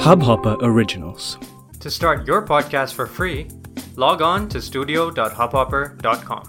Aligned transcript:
Hubhopper 0.00 0.56
Originals. 0.62 1.36
To 1.80 1.90
start 1.90 2.26
your 2.26 2.40
podcast 2.46 2.94
for 2.94 3.06
free, 3.06 3.48
log 3.96 4.22
on 4.22 4.48
to 4.48 4.62
studio.hubhopper.com. 4.62 6.44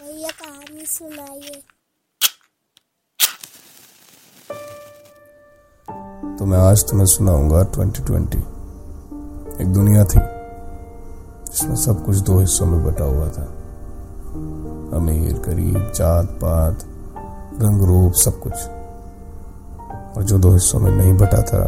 भैया 0.00 0.30
कहानी 0.40 0.86
सुनाइए 0.86 1.62
तो 6.38 6.46
मैं 6.46 6.58
आज 6.58 6.84
तुम्हें 6.90 7.06
सुनाऊँगा 7.14 7.62
2020 7.78 8.36
एक 9.60 9.72
दुनिया 9.78 10.04
थी 10.14 10.20
जिसमें 11.52 11.76
सब 11.84 12.04
कुछ 12.06 12.16
दो 12.30 12.38
हिस्सों 12.40 12.66
में 12.66 12.82
बटा 12.84 13.04
हुआ 13.14 13.28
था 13.38 13.46
अमीर 14.98 15.38
गरीब 15.48 15.78
जात 15.96 16.38
पात 16.44 16.84
रंग 17.58 17.82
रूप 17.82 18.12
सब 18.14 18.40
कुछ। 18.40 18.54
और 20.16 20.22
जो 20.22 20.38
दो 20.38 20.50
हिस्सों 20.52 20.78
में 20.80 20.90
नहीं 20.92 21.12
बटा 21.14 21.42
था, 21.42 21.62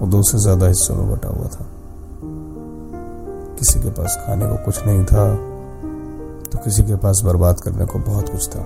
वो 0.00 0.06
दो 0.06 0.22
से 0.22 0.38
ज़्यादा 0.38 0.66
हिस्सों 0.66 0.94
में 0.96 1.10
बटा 1.10 1.28
हुआ 1.28 1.46
था। 1.48 1.66
किसी 3.58 3.80
के 3.80 3.90
पास 3.92 4.16
खाने 4.26 4.46
को 4.46 4.56
कुछ 4.64 4.86
नहीं 4.86 5.04
था 5.04 5.24
तो 6.48 6.58
किसी 6.58 6.82
के 6.82 6.96
पास 6.96 7.20
बर्बाद 7.24 7.60
करने 7.60 7.84
को 7.86 7.98
बहुत 8.00 8.28
कुछ 8.28 8.48
था। 8.48 8.64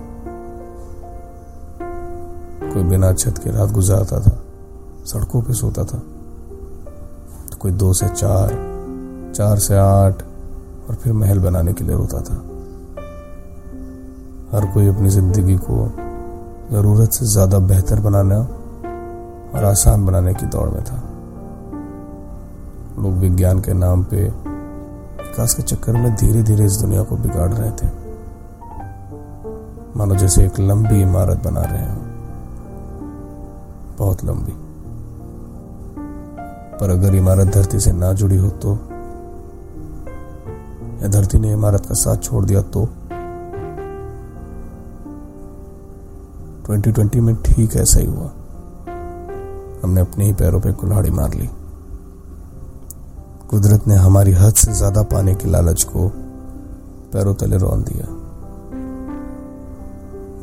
कोई 2.65 2.83
बिना 2.85 3.13
छत 3.15 3.39
के 3.45 3.51
रात 3.51 3.71
गुजारता 3.71 4.21
था, 4.21 4.37
सड़कों 5.07 5.43
पे 5.43 5.53
सोता 5.55 5.85
था 5.85 5.99
तो 7.49 7.57
कोई 7.59 7.73
दो 7.73 7.93
से 7.93 8.09
चार 8.11 8.51
चार 9.37 9.59
से 9.59 9.75
आठ, 9.77 10.23
और 10.83 10.95
फिर 10.95 11.13
महल 11.15 11.39
बनाने 11.41 11.73
के 11.73 11.85
लिए 11.85 11.97
रोता 11.97 12.21
था। 12.21 12.37
हर 14.53 14.65
कोई 14.67 14.87
अपनी 14.89 15.09
ज़िंदगी 15.09 15.57
को 15.57 15.77
ज़रूरत 16.71 17.13
से 17.13 17.27
ज़्यादा 17.27 17.59
बेहतर 17.59 18.01
बनाना 18.01 18.39
और 19.55 19.65
आसान 19.65 20.05
बनाने 20.07 20.35
की 20.35 20.47
दौड़ 20.47 20.69
में 20.69 20.83
था। 20.85 20.97
लोग 23.03 23.13
विज्ञान 23.21 23.61
के 23.61 23.73
नाम 23.75 24.05
पे 24.05 24.23
विकास 24.23 25.55
के 25.55 25.63
चक्कर 25.63 25.93
में 25.93 26.15
धीरे 26.17 26.43
धीरे 26.43 26.65
इस 26.65 26.77
दुनिया 26.77 27.03
को 27.03 27.17
बिगाड़ 27.17 27.51
रहे 27.53 27.71
थे। 27.73 27.91
मानो 29.97 30.15
जैसे 30.15 30.45
एक 30.47 30.61
लंबी 30.61 31.01
इमारत 31.03 31.43
बना 31.45 31.63
रहे 31.63 31.87
हो। 31.87 32.01
बहुत 33.99 34.25
लंबी। 34.25 34.53
पर 36.79 36.91
अगर 36.91 37.15
इमारत 37.15 37.55
धरती 37.55 37.81
से 37.81 37.93
ना 37.93 38.13
जुड़ी 38.13 38.37
हो 38.37 38.49
तो 38.63 38.79
या 41.03 41.09
धरती 41.09 41.39
ने 41.39 41.53
इमारत 41.53 41.87
का 41.87 41.95
साथ 41.95 42.17
छोड़ 42.17 42.45
दिया 42.45 42.63
तो 42.63 42.89
2020 46.63 47.21
में 47.21 47.35
ठीक 47.37 47.77
ऐसा 47.77 48.01
ही 48.01 48.07
हुआ। 48.07 48.31
हमने 49.83 50.01
अपने 50.01 50.25
ही 50.25 50.33
पैरों 50.33 50.61
पे 50.61 50.73
कुल्हाड़ी 50.73 51.11
मार 51.11 51.35
ली। 51.35 51.49
कुदरत 53.51 53.89
ने 53.89 53.95
हमारी 53.95 54.33
हद 54.33 54.55
से 54.55 54.73
ज़्यादा 54.73 55.03
पाने 55.03 55.35
की 55.35 55.51
लालच 55.51 55.83
को 55.83 56.09
पैरों 57.13 57.35
तले 57.35 57.57
रौन 57.57 57.83
दिया। 57.83 58.07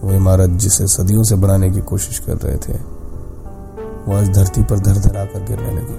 वो 0.03 0.11
इमारत 0.13 0.49
जिसे 0.59 0.87
सदियों 0.87 1.23
से 1.23 1.35
बनाने 1.35 1.69
की 1.71 1.81
कोशिश 1.81 2.19
कर 2.19 2.37
रहे 2.37 2.57
थे, 2.57 2.73
वो 4.03 4.15
आज 4.15 4.29
धरती 4.29 4.63
पर 4.63 4.79
धर 4.79 4.97
धरा 4.99 5.25
कर 5.25 5.45
गिरने 5.45 5.71
लगी। 5.71 5.97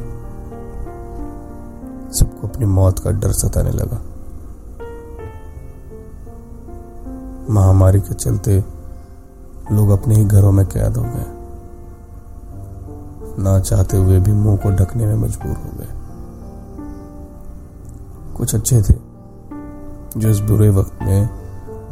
सबको 2.19 2.47
अपनी 2.49 2.67
मौत 2.67 2.99
का 2.99 3.11
डर 3.11 3.33
सताने 3.33 3.71
लगा। 3.71 4.01
महामारी 7.55 8.01
के 8.01 8.15
चलते 8.15 8.61
लोग 9.73 9.91
अपने 9.91 10.15
ही 10.15 10.25
घरों 10.25 10.53
में 10.53 10.67
कैद 10.67 10.97
हो 10.97 11.03
गए। 11.03 11.27
ना 13.43 13.61
चाहते 13.61 13.97
हुए 13.97 14.21
भी 14.21 14.33
मुँह 14.33 14.57
को 14.57 14.71
ढकने 14.71 15.07
में 15.07 15.15
मजबूर 15.15 15.57
हो 15.57 15.71
गए। 15.79 15.89
कुछ 18.37 18.55
अच्छे 18.55 18.83
थे, 18.83 18.95
जो 20.17 20.29
इस 20.29 20.39
बुरे 20.39 20.71
वक्त 20.71 21.03
में 21.03 21.29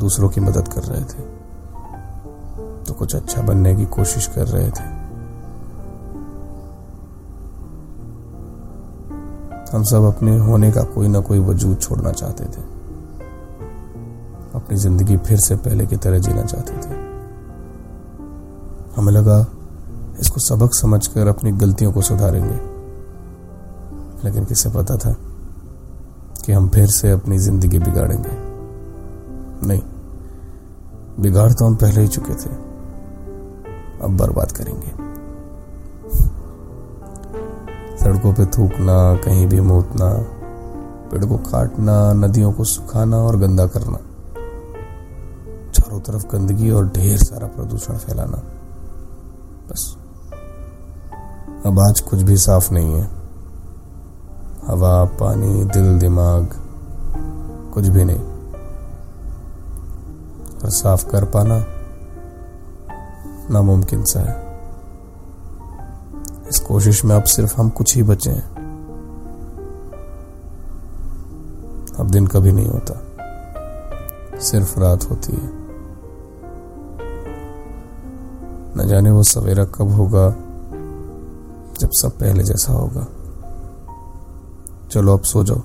दूसरों 0.00 0.28
की 0.28 0.40
मदद 0.40 0.68
कर 0.68 0.82
रहे 0.82 1.04
थे। 1.04 1.22
तो 2.84 2.94
कुछ 2.94 3.16
अच्छा 3.16 3.42
बनने 3.42 3.76
की 3.76 3.86
कोशिश 3.86 4.26
कर 4.26 4.46
रहे 4.46 4.70
थे। 4.70 4.98
हम 9.72 9.82
सब 9.82 10.02
अपने 10.02 10.38
होने 10.38 10.72
का 10.72 10.82
कोई 10.82 11.08
ना 11.08 11.20
कोई 11.20 11.38
वजूद 11.38 11.78
छोड़ना 11.78 12.12
चाहते 12.12 12.44
थे। 12.44 12.62
अपनी 14.54 14.76
ज़िंदगी 14.76 15.16
फिर 15.16 15.38
से 15.38 15.56
पहले 15.56 15.86
की 15.86 15.96
तरह 15.96 16.18
जीना 16.18 16.42
चाहते 16.42 16.72
थे। 16.72 17.07
हमें 18.98 19.12
लगा, 19.12 19.46
इसको 20.20 20.40
सबक 20.40 20.74
समझकर 20.74 21.26
अपनी 21.26 21.52
गलतियों 21.52 21.92
को 21.92 22.02
सुधारेंगे। 22.02 22.56
लेकिन 24.24 24.44
किसे 24.44 24.70
पता 24.70 24.96
था 24.96 25.14
कि 26.46 26.52
हम 26.52 26.68
फिर 26.68 26.86
से 26.86 27.10
अपनी 27.10 27.38
ज़िंदगी 27.38 27.78
बिगाड़ेंगे? 27.78 28.36
नहीं, 29.66 29.82
बिगाड़ 31.20 31.52
तो 31.52 31.66
हम 31.66 31.74
पहले 31.74 32.00
ही 32.00 32.08
चुके 32.08 32.34
थे। 32.34 32.50
अब 34.02 34.16
बर्बाद 34.16 34.52
करेंगे। 34.52 34.90
सड़कों 37.96 38.32
पे 38.32 38.46
थूकना, 38.46 39.14
कहीं 39.14 39.46
भी 39.46 39.60
मूतना, 39.60 40.10
पेड़ 41.10 41.24
को 41.24 41.36
काटना, 41.36 42.12
नदियों 42.12 42.52
को 42.52 42.64
सुखाना 42.64 43.16
और 43.16 43.36
गंदा 43.36 43.66
करना, 43.66 43.98
चारों 45.72 46.00
तरफ़ 46.00 46.26
गंदगी 46.26 46.70
और 46.70 46.88
ढेर 46.88 47.18
सारा 47.18 47.46
प्रदूषण 47.46 47.96
फैलाना। 47.96 48.42
बस। 49.72 49.96
अब 51.66 51.80
आज 51.80 52.00
कुछ 52.00 52.22
भी 52.22 52.36
साफ़ 52.36 52.72
नहीं 52.72 52.94
है। 52.94 53.04
हवा, 54.66 55.04
पानी, 55.04 55.64
दिल, 55.64 55.98
दिमाग, 55.98 56.48
कुछ 57.74 57.88
भी 57.88 58.04
नहीं। 58.04 58.20
और 60.58 60.70
साफ़ 60.70 61.10
कर 61.10 61.24
पाना 61.24 61.64
नामुमकिन 63.50 64.04
सा 64.04 64.20
है। 64.20 64.48
इस 66.48 66.58
कोशिश 66.58 67.04
में 67.04 67.16
अब 67.16 67.22
सिर्फ़ 67.22 67.60
हम 67.60 67.68
कुछ 67.68 67.96
ही 67.96 68.02
बचे 68.02 68.30
हैं। 68.30 68.50
अब 71.98 72.10
दिन 72.10 72.26
कभी 72.26 72.52
नहीं 72.52 72.68
होता। 72.68 73.02
सिर्फ़ 74.38 74.80
रात 74.80 75.10
होती 75.10 75.32
है। 75.32 75.57
न 78.76 78.88
जाने 78.88 79.10
वो 79.10 79.22
सवेरा 79.22 79.64
कब 79.64 79.90
होगा, 79.90 80.30
जब 81.80 81.90
सब 81.90 82.10
पहले 82.10 82.44
जैसा 82.44 82.72
होगा। 82.72 83.06
चलो 84.90 85.12
अब 85.16 85.22
सो 85.22 85.44
जाओ। 85.44 85.60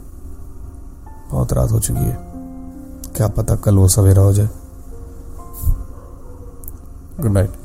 बहुत 1.31 1.53
रात 1.53 1.71
हो 1.71 1.79
चुकी 1.79 1.99
है। 1.99 2.17
क्या 3.15 3.27
पता 3.27 3.55
कल 3.55 3.77
वो 3.77 3.87
सवेरा 3.87 4.21
हो 4.21 4.33
जाए। 4.33 4.49
Good 7.19 7.31
night 7.31 7.62